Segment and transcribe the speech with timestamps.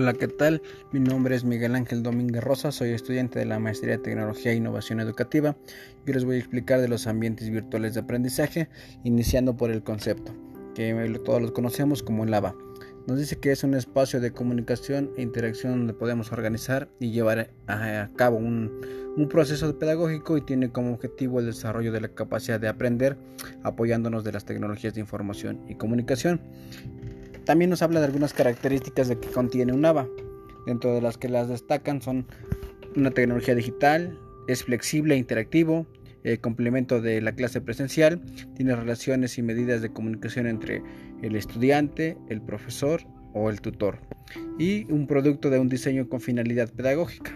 [0.00, 0.62] Hola, ¿qué tal?
[0.92, 4.54] Mi nombre es Miguel Ángel Domínguez Rosa, soy estudiante de la Maestría de Tecnología e
[4.54, 5.56] Innovación Educativa.
[6.06, 8.68] Yo les voy a explicar de los ambientes virtuales de aprendizaje,
[9.02, 10.32] iniciando por el concepto,
[10.76, 12.54] que todos los conocemos como el ABA.
[13.08, 17.50] Nos dice que es un espacio de comunicación e interacción donde podemos organizar y llevar
[17.66, 18.70] a cabo un,
[19.16, 23.16] un proceso pedagógico y tiene como objetivo el desarrollo de la capacidad de aprender
[23.64, 26.40] apoyándonos de las tecnologías de información y comunicación.
[27.48, 30.06] También nos habla de algunas características de que contiene un ABA,
[30.66, 32.26] dentro de las que las destacan son
[32.94, 35.86] una tecnología digital, es flexible e interactivo,
[36.24, 38.20] eh, complemento de la clase presencial,
[38.54, 40.82] tiene relaciones y medidas de comunicación entre
[41.22, 43.00] el estudiante, el profesor
[43.32, 43.98] o el tutor,
[44.58, 47.34] y un producto de un diseño con finalidad pedagógica.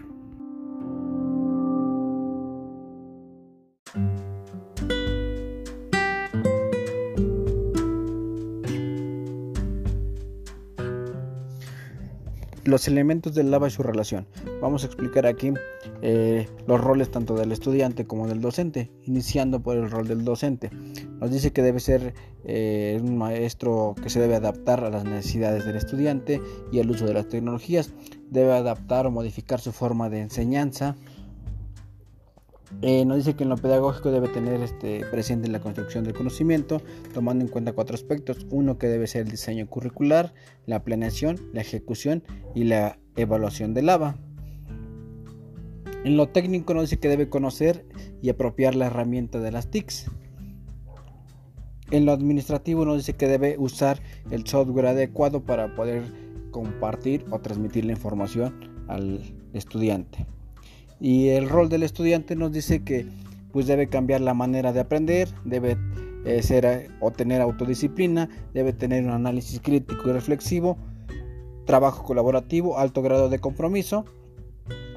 [12.64, 14.26] Los elementos del lava y su relación.
[14.60, 15.52] Vamos a explicar aquí
[16.00, 20.70] eh, los roles tanto del estudiante como del docente, iniciando por el rol del docente.
[21.20, 25.64] Nos dice que debe ser eh, un maestro que se debe adaptar a las necesidades
[25.64, 26.40] del estudiante
[26.72, 27.92] y al uso de las tecnologías,
[28.30, 30.96] debe adaptar o modificar su forma de enseñanza,
[32.80, 36.80] eh, nos dice que en lo pedagógico debe tener este, presente la construcción del conocimiento,
[37.12, 38.46] tomando en cuenta cuatro aspectos.
[38.50, 40.32] Uno que debe ser el diseño curricular,
[40.66, 44.16] la planeación, la ejecución y la evaluación del ABA.
[46.04, 47.86] En lo técnico nos dice que debe conocer
[48.20, 50.10] y apropiar la herramienta de las TICs.
[51.92, 56.02] En lo administrativo nos dice que debe usar el software adecuado para poder
[56.50, 59.20] compartir o transmitir la información al
[59.52, 60.26] estudiante.
[61.02, 63.06] Y el rol del estudiante nos dice que
[63.50, 65.76] pues debe cambiar la manera de aprender, debe
[66.24, 70.78] eh, ser eh, o tener autodisciplina, debe tener un análisis crítico y reflexivo,
[71.66, 74.04] trabajo colaborativo, alto grado de compromiso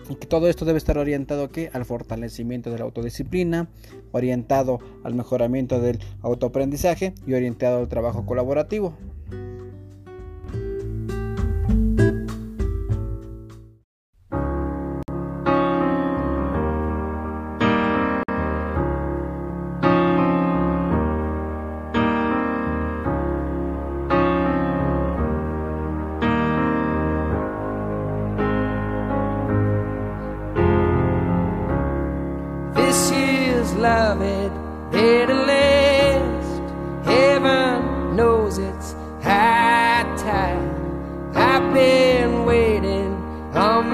[0.08, 3.68] y que todo esto debe estar orientado al fortalecimiento de la autodisciplina,
[4.12, 8.96] orientado al mejoramiento del autoaprendizaje y orientado al trabajo colaborativo.
[33.76, 34.52] Love it
[34.92, 36.62] to last.
[37.06, 41.36] Heaven knows it's high time.
[41.36, 43.14] I've been waiting
[43.54, 43.92] on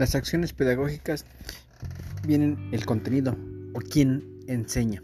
[0.00, 1.26] Las acciones pedagógicas
[2.26, 3.36] vienen el contenido
[3.74, 5.02] o quien enseña.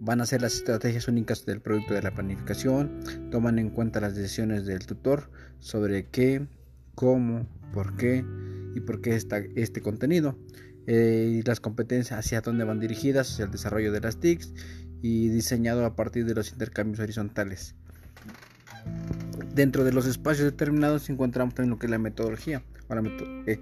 [0.00, 3.00] Van a ser las estrategias únicas del producto de la planificación,
[3.30, 6.46] toman en cuenta las decisiones del tutor sobre qué,
[6.94, 8.22] cómo, por qué
[8.74, 10.38] y por qué está este contenido.
[10.86, 14.52] Eh, las competencias hacia dónde van dirigidas, hacia el desarrollo de las TICs
[15.00, 17.76] y diseñado a partir de los intercambios horizontales.
[19.54, 22.62] Dentro de los espacios determinados encontramos también lo que es la metodología.
[23.46, 23.60] Eh,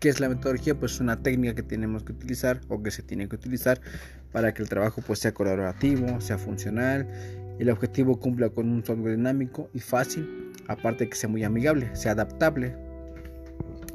[0.00, 0.78] ¿Qué es la metodología?
[0.78, 3.80] Pues es una técnica que tenemos que utilizar o que se tiene que utilizar
[4.32, 7.08] para que el trabajo pues, sea colaborativo, sea funcional
[7.58, 11.94] el objetivo cumpla con un software dinámico y fácil, aparte de que sea muy amigable,
[11.94, 12.74] sea adaptable,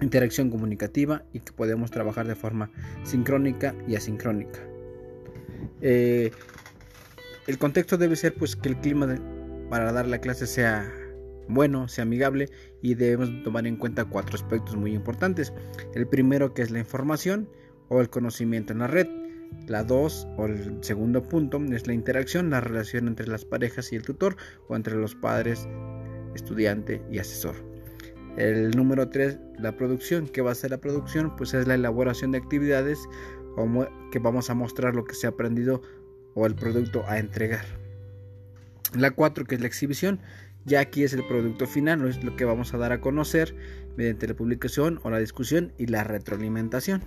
[0.02, 2.72] interacción comunicativa y que podemos trabajar de forma
[3.04, 4.60] sincrónica y asincrónica.
[5.82, 6.32] Eh,
[7.48, 9.18] el contexto debe ser pues que el clima
[9.70, 10.90] para dar la clase sea
[11.50, 12.50] bueno, sea amigable
[12.82, 15.52] y debemos tomar en cuenta cuatro aspectos muy importantes.
[15.94, 17.50] El primero que es la información
[17.90, 19.08] o el conocimiento en la red.
[19.68, 23.96] La dos o el segundo punto es la interacción, la relación entre las parejas y
[23.96, 24.38] el tutor
[24.68, 25.68] o entre los padres,
[26.36, 27.56] estudiante y asesor.
[28.38, 30.28] El número tres, la producción.
[30.28, 31.36] ¿Qué va a ser la producción?
[31.36, 33.00] Pues es la elaboración de actividades
[34.12, 35.82] que vamos a mostrar lo que se ha aprendido
[36.36, 37.66] o el producto a entregar.
[38.96, 40.20] La cuatro, que es la exhibición,
[40.66, 43.56] ya aquí es el producto final, es lo que vamos a dar a conocer
[43.98, 47.02] mediante la publicación o la discusión y la retroalimentación.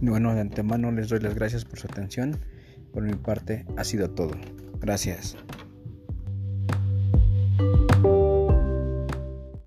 [0.00, 2.36] Bueno, de antemano les doy las gracias por su atención.
[2.92, 4.32] Por mi parte ha sido todo.
[4.80, 5.36] Gracias.